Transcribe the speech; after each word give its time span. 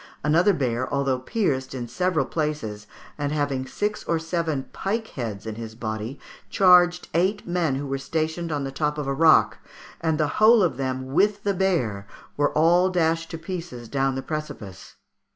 Another 0.23 0.51
bear, 0.51 0.91
although 0.91 1.19
pierced 1.19 1.75
in 1.75 1.87
several 1.87 2.25
places, 2.25 2.87
and 3.19 3.31
having 3.31 3.67
six 3.67 4.03
or 4.05 4.17
seven 4.17 4.65
pike 4.73 5.09
heads 5.09 5.45
in 5.45 5.53
his 5.53 5.75
body, 5.75 6.19
charged 6.49 7.07
eight 7.13 7.45
men 7.47 7.75
who 7.75 7.85
were 7.85 7.99
stationed 7.99 8.51
on 8.51 8.63
the 8.63 8.71
top 8.71 8.97
of 8.97 9.05
a 9.05 9.13
rock, 9.13 9.59
and 10.01 10.17
the 10.19 10.27
whole 10.41 10.63
of 10.63 10.77
them 10.77 11.13
with 11.13 11.43
the 11.43 11.53
bear 11.53 12.07
were 12.35 12.51
all 12.53 12.89
dashed 12.89 13.29
to 13.29 13.37
pieces 13.37 13.87
down 13.87 14.15
the 14.15 14.23
precipice. 14.23 14.95